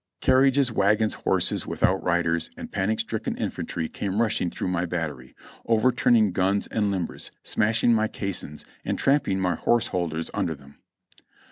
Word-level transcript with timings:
Carriages, 0.19 0.71
wagons, 0.71 1.13
horses 1.13 1.67
with 1.67 1.83
out 1.83 2.01
riders, 2.03 2.49
and 2.57 2.71
panic 2.71 2.99
stricken 2.99 3.37
infantry 3.37 3.87
came 3.87 4.19
rushing 4.19 4.49
through 4.49 4.69
my 4.69 4.83
battery, 4.83 5.35
overturning 5.67 6.31
guns 6.31 6.65
and 6.65 6.85
limbers, 6.89 7.29
smashing 7.43 7.93
my 7.93 8.07
caissons, 8.07 8.65
and 8.83 8.97
tramping 8.97 9.39
my 9.39 9.53
horse 9.53 9.85
holders 9.89 10.31
under 10.33 10.55
them." 10.55 10.79